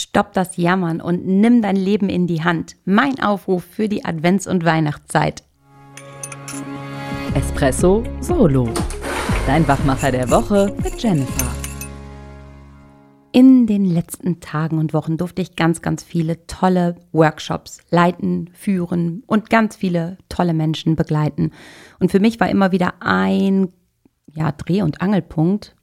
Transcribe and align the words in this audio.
Stopp 0.00 0.32
das 0.32 0.56
Jammern 0.56 1.00
und 1.00 1.26
nimm 1.26 1.60
dein 1.60 1.74
Leben 1.74 2.08
in 2.08 2.28
die 2.28 2.44
Hand. 2.44 2.76
Mein 2.84 3.18
Aufruf 3.18 3.64
für 3.64 3.88
die 3.88 4.04
Advents- 4.04 4.46
und 4.46 4.64
Weihnachtszeit. 4.64 5.42
Espresso 7.34 8.04
Solo. 8.20 8.68
Dein 9.44 9.66
Wachmacher 9.66 10.12
der 10.12 10.30
Woche 10.30 10.72
mit 10.84 11.02
Jennifer. 11.02 11.52
In 13.32 13.66
den 13.66 13.86
letzten 13.86 14.38
Tagen 14.38 14.78
und 14.78 14.94
Wochen 14.94 15.16
durfte 15.16 15.42
ich 15.42 15.56
ganz, 15.56 15.82
ganz 15.82 16.04
viele 16.04 16.46
tolle 16.46 16.94
Workshops 17.10 17.78
leiten, 17.90 18.50
führen 18.52 19.24
und 19.26 19.50
ganz 19.50 19.74
viele 19.74 20.16
tolle 20.28 20.54
Menschen 20.54 20.94
begleiten. 20.94 21.50
Und 21.98 22.12
für 22.12 22.20
mich 22.20 22.38
war 22.38 22.48
immer 22.48 22.70
wieder 22.70 22.94
ein 23.00 23.72
ja, 24.32 24.52
Dreh- 24.52 24.82
und 24.82 25.00
Angelpunkt 25.00 25.74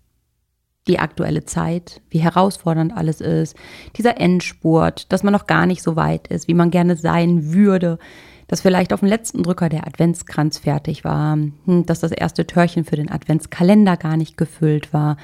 die 0.87 0.99
aktuelle 0.99 1.45
Zeit, 1.45 2.01
wie 2.09 2.19
herausfordernd 2.19 2.95
alles 2.95 3.21
ist, 3.21 3.55
dieser 3.97 4.19
Endspurt, 4.19 5.11
dass 5.11 5.23
man 5.23 5.33
noch 5.33 5.47
gar 5.47 5.65
nicht 5.65 5.81
so 5.81 5.95
weit 5.95 6.27
ist, 6.27 6.47
wie 6.47 6.53
man 6.53 6.71
gerne 6.71 6.95
sein 6.95 7.53
würde, 7.53 7.97
dass 8.47 8.61
vielleicht 8.61 8.93
auf 8.93 8.99
dem 8.99 9.09
letzten 9.09 9.43
Drücker 9.43 9.69
der 9.69 9.87
Adventskranz 9.87 10.59
fertig 10.59 11.03
war, 11.03 11.33
hm, 11.33 11.85
dass 11.85 11.99
das 11.99 12.11
erste 12.11 12.45
Törchen 12.45 12.85
für 12.85 12.95
den 12.95 13.11
Adventskalender 13.11 13.97
gar 13.97 14.17
nicht 14.17 14.37
gefüllt 14.37 14.93
war, 14.93 15.17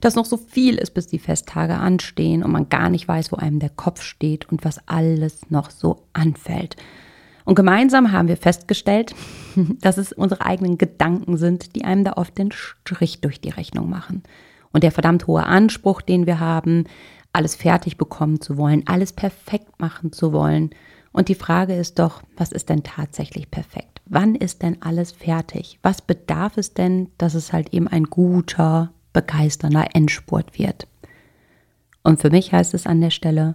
dass 0.00 0.14
noch 0.14 0.24
so 0.24 0.36
viel 0.36 0.76
ist, 0.76 0.94
bis 0.94 1.06
die 1.06 1.18
Festtage 1.18 1.74
anstehen 1.74 2.42
und 2.42 2.50
man 2.50 2.68
gar 2.68 2.88
nicht 2.88 3.06
weiß, 3.06 3.32
wo 3.32 3.36
einem 3.36 3.58
der 3.58 3.70
Kopf 3.70 4.02
steht 4.02 4.50
und 4.50 4.64
was 4.64 4.80
alles 4.88 5.50
noch 5.50 5.70
so 5.70 6.04
anfällt. 6.12 6.76
Und 7.44 7.56
gemeinsam 7.56 8.12
haben 8.12 8.28
wir 8.28 8.36
festgestellt, 8.36 9.14
dass 9.80 9.98
es 9.98 10.12
unsere 10.12 10.46
eigenen 10.46 10.78
Gedanken 10.78 11.36
sind, 11.36 11.76
die 11.76 11.84
einem 11.84 12.04
da 12.04 12.14
oft 12.14 12.38
den 12.38 12.52
Strich 12.52 13.20
durch 13.20 13.40
die 13.40 13.50
Rechnung 13.50 13.90
machen. 13.90 14.22
Und 14.72 14.84
der 14.84 14.92
verdammt 14.92 15.26
hohe 15.26 15.44
Anspruch, 15.44 16.00
den 16.02 16.26
wir 16.26 16.40
haben, 16.40 16.84
alles 17.32 17.54
fertig 17.54 17.96
bekommen 17.96 18.40
zu 18.40 18.56
wollen, 18.56 18.86
alles 18.86 19.12
perfekt 19.12 19.80
machen 19.80 20.12
zu 20.12 20.32
wollen. 20.32 20.70
Und 21.12 21.28
die 21.28 21.34
Frage 21.34 21.74
ist 21.74 21.98
doch, 21.98 22.22
was 22.36 22.52
ist 22.52 22.68
denn 22.68 22.82
tatsächlich 22.82 23.50
perfekt? 23.50 24.00
Wann 24.06 24.34
ist 24.34 24.62
denn 24.62 24.80
alles 24.80 25.12
fertig? 25.12 25.78
Was 25.82 26.02
bedarf 26.02 26.56
es 26.56 26.74
denn, 26.74 27.08
dass 27.18 27.34
es 27.34 27.52
halt 27.52 27.72
eben 27.72 27.88
ein 27.88 28.04
guter, 28.04 28.92
begeisternder 29.12 29.88
Endspurt 29.94 30.58
wird? 30.58 30.86
Und 32.02 32.20
für 32.20 32.30
mich 32.30 32.52
heißt 32.52 32.74
es 32.74 32.86
an 32.86 33.00
der 33.00 33.10
Stelle, 33.10 33.54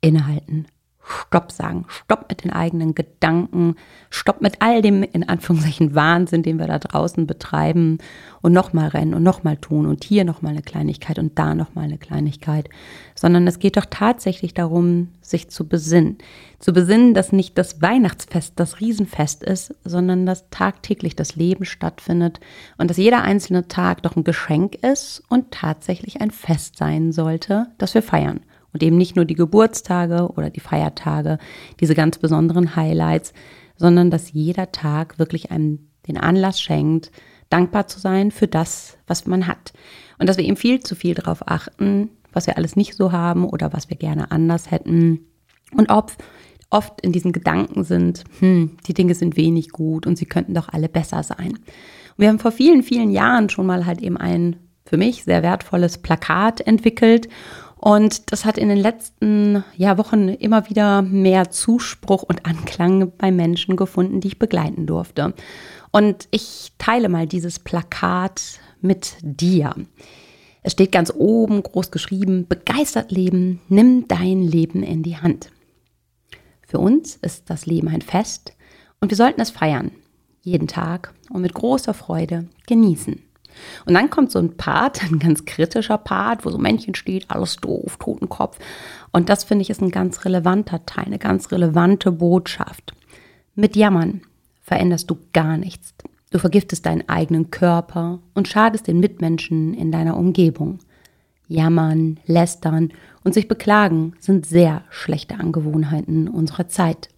innehalten, 0.00 0.66
Stopp 1.10 1.52
sagen, 1.52 1.86
Stopp 1.88 2.26
mit 2.28 2.44
den 2.44 2.52
eigenen 2.52 2.94
Gedanken, 2.94 3.76
Stopp 4.10 4.40
mit 4.40 4.60
all 4.60 4.82
dem 4.82 5.02
in 5.02 5.28
Anführungszeichen 5.28 5.94
Wahnsinn, 5.94 6.42
den 6.42 6.58
wir 6.58 6.66
da 6.66 6.78
draußen 6.78 7.26
betreiben 7.26 7.98
und 8.42 8.52
nochmal 8.52 8.88
rennen 8.88 9.14
und 9.14 9.22
nochmal 9.22 9.56
tun 9.56 9.86
und 9.86 10.04
hier 10.04 10.24
nochmal 10.24 10.52
eine 10.52 10.62
Kleinigkeit 10.62 11.18
und 11.18 11.38
da 11.38 11.54
nochmal 11.54 11.84
eine 11.84 11.98
Kleinigkeit, 11.98 12.68
sondern 13.14 13.46
es 13.46 13.58
geht 13.58 13.76
doch 13.76 13.86
tatsächlich 13.88 14.54
darum, 14.54 15.08
sich 15.20 15.50
zu 15.50 15.68
besinnen. 15.68 16.18
Zu 16.58 16.72
besinnen, 16.72 17.14
dass 17.14 17.32
nicht 17.32 17.56
das 17.58 17.80
Weihnachtsfest 17.82 18.54
das 18.56 18.80
Riesenfest 18.80 19.42
ist, 19.42 19.74
sondern 19.84 20.26
dass 20.26 20.50
tagtäglich 20.50 21.16
das 21.16 21.36
Leben 21.36 21.64
stattfindet 21.64 22.40
und 22.78 22.90
dass 22.90 22.96
jeder 22.96 23.22
einzelne 23.22 23.68
Tag 23.68 24.02
doch 24.02 24.16
ein 24.16 24.24
Geschenk 24.24 24.76
ist 24.76 25.22
und 25.28 25.50
tatsächlich 25.50 26.20
ein 26.20 26.30
Fest 26.30 26.76
sein 26.76 27.12
sollte, 27.12 27.68
das 27.78 27.94
wir 27.94 28.02
feiern. 28.02 28.40
Und 28.72 28.82
eben 28.82 28.96
nicht 28.96 29.16
nur 29.16 29.24
die 29.24 29.34
Geburtstage 29.34 30.28
oder 30.28 30.50
die 30.50 30.60
Feiertage, 30.60 31.38
diese 31.80 31.94
ganz 31.94 32.18
besonderen 32.18 32.76
Highlights, 32.76 33.32
sondern 33.76 34.10
dass 34.10 34.32
jeder 34.32 34.72
Tag 34.72 35.18
wirklich 35.18 35.50
einem 35.50 35.90
den 36.06 36.16
Anlass 36.16 36.60
schenkt, 36.60 37.10
dankbar 37.48 37.86
zu 37.86 37.98
sein 37.98 38.30
für 38.30 38.46
das, 38.46 38.96
was 39.06 39.26
man 39.26 39.46
hat. 39.46 39.72
Und 40.18 40.28
dass 40.28 40.36
wir 40.36 40.44
eben 40.44 40.56
viel 40.56 40.80
zu 40.80 40.94
viel 40.94 41.14
darauf 41.14 41.46
achten, 41.48 42.10
was 42.32 42.46
wir 42.46 42.56
alles 42.56 42.76
nicht 42.76 42.94
so 42.94 43.12
haben 43.12 43.44
oder 43.44 43.72
was 43.72 43.90
wir 43.90 43.96
gerne 43.96 44.30
anders 44.30 44.70
hätten. 44.70 45.26
Und 45.76 45.90
ob 45.90 46.12
oft 46.70 47.00
in 47.00 47.12
diesen 47.12 47.32
Gedanken 47.32 47.84
sind, 47.84 48.24
hm, 48.38 48.76
die 48.86 48.94
Dinge 48.94 49.14
sind 49.14 49.36
wenig 49.36 49.70
gut 49.70 50.06
und 50.06 50.16
sie 50.16 50.26
könnten 50.26 50.54
doch 50.54 50.68
alle 50.68 50.88
besser 50.88 51.22
sein. 51.22 51.52
Und 51.52 52.18
wir 52.18 52.28
haben 52.28 52.38
vor 52.38 52.52
vielen, 52.52 52.82
vielen 52.82 53.10
Jahren 53.10 53.48
schon 53.48 53.66
mal 53.66 53.86
halt 53.86 54.00
eben 54.00 54.16
ein 54.16 54.56
für 54.84 54.96
mich 54.96 55.24
sehr 55.24 55.42
wertvolles 55.42 55.98
Plakat 55.98 56.60
entwickelt 56.60 57.28
und 57.80 58.30
das 58.30 58.44
hat 58.44 58.58
in 58.58 58.68
den 58.68 58.76
letzten 58.76 59.64
ja, 59.74 59.96
Wochen 59.96 60.28
immer 60.28 60.68
wieder 60.68 61.00
mehr 61.00 61.50
Zuspruch 61.50 62.22
und 62.22 62.44
Anklang 62.44 63.10
bei 63.16 63.32
Menschen 63.32 63.76
gefunden, 63.76 64.20
die 64.20 64.28
ich 64.28 64.38
begleiten 64.38 64.86
durfte. 64.86 65.32
Und 65.90 66.28
ich 66.30 66.72
teile 66.76 67.08
mal 67.08 67.26
dieses 67.26 67.58
Plakat 67.58 68.60
mit 68.82 69.16
dir. 69.22 69.74
Es 70.62 70.72
steht 70.72 70.92
ganz 70.92 71.10
oben 71.16 71.62
groß 71.62 71.90
geschrieben, 71.90 72.46
begeistert 72.46 73.12
leben, 73.12 73.62
nimm 73.70 74.06
dein 74.08 74.42
Leben 74.42 74.82
in 74.82 75.02
die 75.02 75.16
Hand. 75.16 75.50
Für 76.60 76.80
uns 76.80 77.16
ist 77.16 77.48
das 77.48 77.64
Leben 77.64 77.88
ein 77.88 78.02
Fest 78.02 78.52
und 79.00 79.10
wir 79.10 79.16
sollten 79.16 79.40
es 79.40 79.50
feiern, 79.50 79.90
jeden 80.42 80.68
Tag 80.68 81.14
und 81.30 81.40
mit 81.40 81.54
großer 81.54 81.94
Freude 81.94 82.46
genießen. 82.66 83.22
Und 83.86 83.94
dann 83.94 84.10
kommt 84.10 84.30
so 84.30 84.38
ein 84.38 84.56
Part, 84.56 85.02
ein 85.10 85.18
ganz 85.18 85.44
kritischer 85.44 85.98
Part, 85.98 86.44
wo 86.44 86.50
so 86.50 86.58
Männchen 86.58 86.94
steht, 86.94 87.30
alles 87.30 87.56
doof, 87.56 87.96
Totenkopf. 87.98 88.58
Und 89.12 89.28
das 89.28 89.44
finde 89.44 89.62
ich 89.62 89.70
ist 89.70 89.82
ein 89.82 89.90
ganz 89.90 90.24
relevanter 90.24 90.84
Teil, 90.86 91.06
eine 91.06 91.18
ganz 91.18 91.50
relevante 91.52 92.12
Botschaft. 92.12 92.92
Mit 93.54 93.76
Jammern 93.76 94.22
veränderst 94.62 95.10
du 95.10 95.18
gar 95.32 95.56
nichts. 95.56 95.94
Du 96.30 96.38
vergiftest 96.38 96.86
deinen 96.86 97.08
eigenen 97.08 97.50
Körper 97.50 98.20
und 98.34 98.46
schadest 98.46 98.86
den 98.86 99.00
Mitmenschen 99.00 99.74
in 99.74 99.90
deiner 99.90 100.16
Umgebung. 100.16 100.78
Jammern, 101.48 102.20
lästern 102.26 102.92
und 103.24 103.34
sich 103.34 103.48
beklagen 103.48 104.14
sind 104.20 104.46
sehr 104.46 104.84
schlechte 104.88 105.34
Angewohnheiten 105.40 106.28
unserer 106.28 106.68
Zeit. 106.68 107.08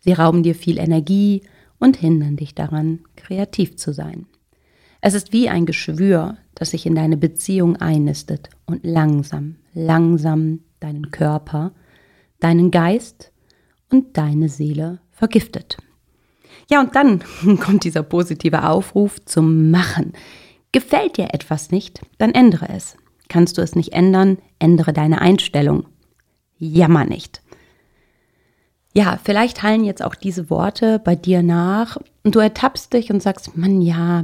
Sie 0.00 0.12
rauben 0.12 0.42
dir 0.42 0.56
viel 0.56 0.78
Energie 0.78 1.42
und 1.78 1.96
hindern 1.96 2.36
dich 2.36 2.56
daran, 2.56 3.00
kreativ 3.14 3.76
zu 3.76 3.92
sein. 3.92 4.26
Es 5.04 5.14
ist 5.14 5.32
wie 5.32 5.48
ein 5.48 5.66
Geschwür, 5.66 6.36
das 6.54 6.70
sich 6.70 6.86
in 6.86 6.94
deine 6.94 7.16
Beziehung 7.16 7.76
einnistet 7.76 8.48
und 8.66 8.84
langsam, 8.84 9.56
langsam 9.74 10.60
deinen 10.78 11.10
Körper, 11.10 11.72
deinen 12.38 12.70
Geist 12.70 13.32
und 13.90 14.16
deine 14.16 14.48
Seele 14.48 15.00
vergiftet. 15.10 15.76
Ja, 16.70 16.80
und 16.80 16.94
dann 16.94 17.20
kommt 17.60 17.82
dieser 17.82 18.04
positive 18.04 18.64
Aufruf 18.64 19.22
zum 19.24 19.72
Machen. 19.72 20.12
Gefällt 20.70 21.16
dir 21.16 21.34
etwas 21.34 21.72
nicht, 21.72 22.00
dann 22.18 22.30
ändere 22.30 22.68
es. 22.68 22.96
Kannst 23.28 23.58
du 23.58 23.62
es 23.62 23.74
nicht 23.74 23.92
ändern, 23.92 24.38
ändere 24.60 24.92
deine 24.92 25.20
Einstellung. 25.20 25.86
Jammer 26.58 27.06
nicht. 27.06 27.42
Ja, 28.94 29.18
vielleicht 29.22 29.64
hallen 29.64 29.84
jetzt 29.84 30.02
auch 30.02 30.14
diese 30.14 30.48
Worte 30.48 31.00
bei 31.00 31.16
dir 31.16 31.42
nach 31.42 31.96
und 32.22 32.36
du 32.36 32.38
ertappst 32.38 32.92
dich 32.92 33.10
und 33.10 33.20
sagst, 33.20 33.56
Mann, 33.56 33.80
ja, 33.80 34.22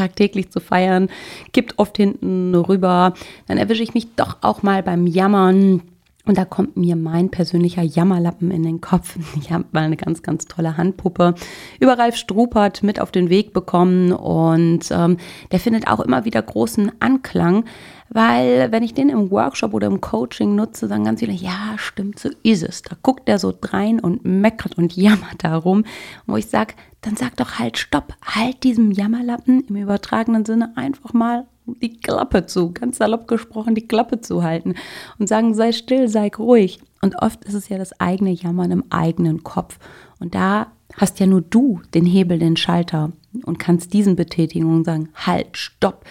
tagtäglich 0.00 0.50
zu 0.50 0.60
feiern, 0.60 1.08
kippt 1.52 1.78
oft 1.78 1.96
hinten 1.96 2.54
rüber. 2.54 3.14
Dann 3.46 3.58
erwische 3.58 3.82
ich 3.82 3.94
mich 3.94 4.14
doch 4.16 4.38
auch 4.40 4.62
mal 4.62 4.82
beim 4.82 5.06
Jammern. 5.06 5.82
Und 6.30 6.38
da 6.38 6.44
kommt 6.44 6.76
mir 6.76 6.94
mein 6.94 7.30
persönlicher 7.30 7.82
Jammerlappen 7.82 8.52
in 8.52 8.62
den 8.62 8.80
Kopf. 8.80 9.18
Ich 9.40 9.50
habe 9.50 9.64
mal 9.72 9.80
eine 9.80 9.96
ganz, 9.96 10.22
ganz 10.22 10.44
tolle 10.44 10.76
Handpuppe 10.76 11.34
über 11.80 11.98
Ralf 11.98 12.14
Strupert 12.14 12.84
mit 12.84 13.00
auf 13.00 13.10
den 13.10 13.30
Weg 13.30 13.52
bekommen 13.52 14.12
und 14.12 14.92
ähm, 14.92 15.16
der 15.50 15.58
findet 15.58 15.88
auch 15.88 15.98
immer 15.98 16.24
wieder 16.24 16.40
großen 16.40 16.92
Anklang, 17.00 17.64
weil 18.10 18.70
wenn 18.70 18.84
ich 18.84 18.94
den 18.94 19.08
im 19.08 19.32
Workshop 19.32 19.74
oder 19.74 19.88
im 19.88 20.00
Coaching 20.00 20.54
nutze, 20.54 20.86
sagen 20.86 21.02
ganz 21.02 21.18
viele, 21.18 21.32
ja, 21.32 21.74
stimmt, 21.78 22.20
so 22.20 22.28
ist 22.44 22.62
es. 22.62 22.82
Da 22.82 22.94
guckt 23.02 23.28
er 23.28 23.40
so 23.40 23.52
drein 23.58 23.98
und 23.98 24.24
meckert 24.24 24.78
und 24.78 24.94
jammert 24.96 25.42
darum, 25.42 25.84
wo 26.26 26.36
ich 26.36 26.46
sage, 26.46 26.74
dann 27.00 27.16
sag 27.16 27.36
doch 27.38 27.58
halt, 27.58 27.76
stopp, 27.76 28.14
halt 28.22 28.62
diesem 28.62 28.92
Jammerlappen 28.92 29.64
im 29.68 29.74
übertragenen 29.74 30.44
Sinne 30.44 30.76
einfach 30.76 31.12
mal 31.12 31.48
die 31.80 31.98
Klappe 31.98 32.46
zu, 32.46 32.72
ganz 32.72 32.98
salopp 32.98 33.28
gesprochen, 33.28 33.74
die 33.74 33.86
Klappe 33.86 34.20
zu 34.20 34.42
halten 34.42 34.74
und 35.18 35.28
sagen, 35.28 35.54
sei 35.54 35.72
still, 35.72 36.08
sei 36.08 36.30
ruhig. 36.36 36.80
Und 37.02 37.16
oft 37.22 37.44
ist 37.44 37.54
es 37.54 37.68
ja 37.68 37.78
das 37.78 37.98
eigene 38.00 38.30
Jammern 38.30 38.70
im 38.70 38.84
eigenen 38.90 39.42
Kopf. 39.42 39.78
Und 40.18 40.34
da 40.34 40.68
hast 40.96 41.20
ja 41.20 41.26
nur 41.26 41.40
du 41.40 41.80
den 41.94 42.04
Hebel, 42.04 42.38
den 42.38 42.56
Schalter 42.56 43.12
und 43.44 43.58
kannst 43.58 43.92
diesen 43.92 44.16
Betätigungen 44.16 44.84
sagen, 44.84 45.08
halt, 45.14 45.56
stopp. 45.56 46.04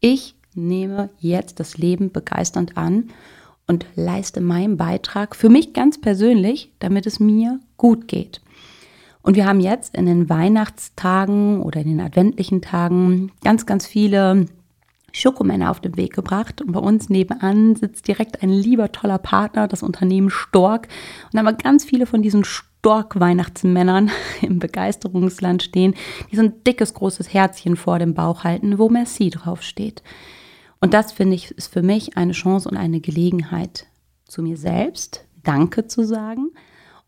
Ich 0.00 0.34
nehme 0.54 1.10
jetzt 1.18 1.60
das 1.60 1.78
Leben 1.78 2.12
begeisternd 2.12 2.76
an 2.76 3.10
und 3.66 3.86
leiste 3.94 4.40
meinen 4.40 4.76
Beitrag 4.76 5.36
für 5.36 5.48
mich 5.48 5.72
ganz 5.72 6.00
persönlich, 6.00 6.72
damit 6.78 7.06
es 7.06 7.20
mir 7.20 7.60
gut 7.76 8.08
geht. 8.08 8.40
Und 9.22 9.36
wir 9.36 9.46
haben 9.46 9.60
jetzt 9.60 9.94
in 9.94 10.06
den 10.06 10.28
Weihnachtstagen 10.30 11.60
oder 11.62 11.80
in 11.80 11.88
den 11.88 12.00
adventlichen 12.00 12.62
Tagen 12.62 13.30
ganz, 13.44 13.66
ganz 13.66 13.86
viele 13.86 14.46
Schokomänner 15.12 15.70
auf 15.70 15.80
den 15.80 15.96
Weg 15.96 16.14
gebracht. 16.14 16.60
Und 16.60 16.72
bei 16.72 16.80
uns 16.80 17.08
nebenan 17.08 17.76
sitzt 17.76 18.08
direkt 18.08 18.42
ein 18.42 18.50
lieber, 18.50 18.92
toller 18.92 19.18
Partner, 19.18 19.68
das 19.68 19.82
Unternehmen 19.82 20.30
Stork. 20.30 20.88
Und 21.24 21.34
da 21.34 21.38
haben 21.38 21.46
wir 21.46 21.52
ganz 21.54 21.84
viele 21.84 22.06
von 22.06 22.22
diesen 22.22 22.44
Stork-Weihnachtsmännern 22.44 24.10
im 24.42 24.58
Begeisterungsland 24.58 25.62
stehen, 25.62 25.94
die 26.30 26.36
so 26.36 26.42
ein 26.42 26.64
dickes, 26.64 26.94
großes 26.94 27.32
Herzchen 27.32 27.76
vor 27.76 27.98
dem 27.98 28.14
Bauch 28.14 28.44
halten, 28.44 28.78
wo 28.78 28.88
Merci 28.88 29.30
draufsteht. 29.30 30.02
Und 30.80 30.94
das, 30.94 31.12
finde 31.12 31.34
ich, 31.34 31.50
ist 31.52 31.72
für 31.72 31.82
mich 31.82 32.16
eine 32.16 32.32
Chance 32.32 32.68
und 32.68 32.76
eine 32.76 33.00
Gelegenheit, 33.00 33.86
zu 34.26 34.42
mir 34.42 34.56
selbst 34.56 35.24
Danke 35.42 35.86
zu 35.86 36.04
sagen 36.04 36.50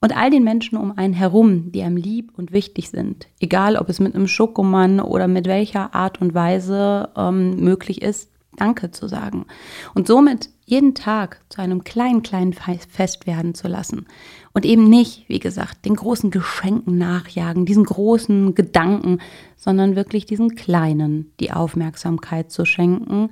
und 0.00 0.16
all 0.16 0.30
den 0.30 0.44
Menschen 0.44 0.78
um 0.78 0.96
einen 0.96 1.14
herum, 1.14 1.72
die 1.72 1.82
einem 1.82 1.96
lieb 1.96 2.32
und 2.36 2.52
wichtig 2.52 2.90
sind, 2.90 3.28
egal 3.38 3.76
ob 3.76 3.88
es 3.88 4.00
mit 4.00 4.14
einem 4.14 4.28
Schokomann 4.28 5.00
oder 5.00 5.28
mit 5.28 5.46
welcher 5.46 5.94
Art 5.94 6.20
und 6.20 6.34
Weise 6.34 7.10
ähm, 7.16 7.56
möglich 7.56 8.02
ist, 8.02 8.30
Danke 8.56 8.90
zu 8.90 9.08
sagen. 9.08 9.46
Und 9.94 10.06
somit 10.06 10.50
jeden 10.66 10.94
Tag 10.94 11.40
zu 11.48 11.62
einem 11.62 11.84
kleinen, 11.84 12.22
kleinen 12.22 12.52
Fest 12.52 13.26
werden 13.26 13.54
zu 13.54 13.68
lassen. 13.68 14.06
Und 14.52 14.66
eben 14.66 14.88
nicht, 14.88 15.28
wie 15.28 15.38
gesagt, 15.38 15.84
den 15.84 15.94
großen 15.94 16.30
Geschenken 16.30 16.98
nachjagen, 16.98 17.64
diesen 17.64 17.84
großen 17.84 18.54
Gedanken, 18.54 19.20
sondern 19.56 19.96
wirklich 19.96 20.26
diesen 20.26 20.56
kleinen 20.56 21.32
die 21.40 21.52
Aufmerksamkeit 21.52 22.50
zu 22.50 22.64
schenken 22.64 23.30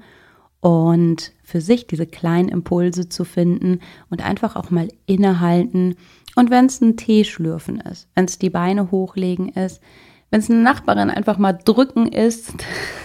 und 0.60 1.32
für 1.42 1.60
sich 1.60 1.86
diese 1.86 2.06
kleinen 2.06 2.48
Impulse 2.48 3.08
zu 3.08 3.24
finden 3.24 3.80
und 4.10 4.24
einfach 4.24 4.56
auch 4.56 4.70
mal 4.70 4.88
innehalten. 5.06 5.96
Und 6.38 6.50
wenn 6.50 6.66
es 6.66 6.80
ein 6.80 6.96
Tee 6.96 7.24
schlürfen 7.24 7.80
ist, 7.80 8.06
wenn 8.14 8.26
es 8.26 8.38
die 8.38 8.48
Beine 8.48 8.92
hochlegen 8.92 9.48
ist, 9.48 9.82
wenn 10.30 10.38
es 10.38 10.48
eine 10.48 10.60
Nachbarin 10.60 11.10
einfach 11.10 11.36
mal 11.36 11.52
drücken 11.52 12.06
ist 12.06 12.54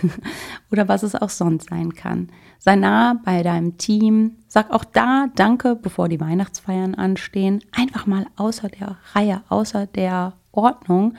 oder 0.72 0.88
was 0.88 1.02
es 1.02 1.16
auch 1.16 1.32
sonst 1.32 1.72
sein 1.72 1.96
kann. 1.96 2.30
Sei 2.60 2.76
nah 2.76 3.20
bei 3.26 3.42
deinem 3.42 3.80
Team. 3.80 4.36
Sag 4.48 4.70
auch 4.70 4.86
da 4.86 5.30
Danke, 5.36 5.76
bevor 5.76 6.10
die 6.10 6.20
Weihnachtsfeiern 6.20 6.94
anstehen. 6.94 7.62
Einfach 7.72 8.06
mal 8.06 8.28
außer 8.36 8.70
der 8.70 8.98
Reihe, 9.14 9.42
außer 9.50 9.88
der 9.88 10.34
Ordnung 10.52 11.16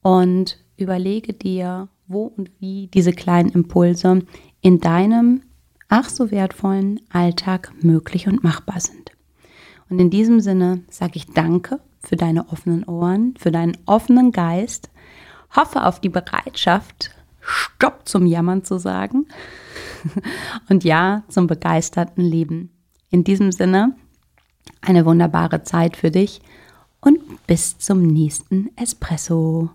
und 0.00 0.56
überlege 0.78 1.34
dir, 1.34 1.88
wo 2.06 2.32
und 2.34 2.50
wie 2.60 2.86
diese 2.86 3.12
kleinen 3.12 3.50
Impulse 3.50 4.22
in 4.62 4.80
deinem 4.80 5.42
ach 5.90 6.08
so 6.08 6.30
wertvollen 6.30 7.00
Alltag 7.10 7.74
möglich 7.82 8.26
und 8.26 8.42
machbar 8.42 8.80
sind. 8.80 9.01
Und 9.88 9.98
in 9.98 10.10
diesem 10.10 10.40
Sinne 10.40 10.82
sage 10.90 11.12
ich 11.16 11.26
Danke 11.26 11.80
für 12.00 12.16
deine 12.16 12.48
offenen 12.48 12.84
Ohren, 12.84 13.34
für 13.38 13.50
deinen 13.50 13.76
offenen 13.86 14.32
Geist 14.32 14.90
hoffe 15.54 15.84
auf 15.84 16.00
die 16.00 16.08
Bereitschaft, 16.08 17.10
Stopp 17.40 18.08
zum 18.08 18.26
Jammern 18.26 18.64
zu 18.64 18.78
sagen 18.78 19.26
und 20.68 20.84
Ja 20.84 21.24
zum 21.28 21.46
begeisterten 21.46 22.22
Leben. 22.22 22.70
In 23.10 23.24
diesem 23.24 23.52
Sinne, 23.52 23.94
eine 24.80 25.04
wunderbare 25.04 25.62
Zeit 25.62 25.96
für 25.96 26.10
dich 26.10 26.40
und 27.00 27.46
bis 27.46 27.78
zum 27.78 28.02
nächsten 28.02 28.70
Espresso. 28.76 29.70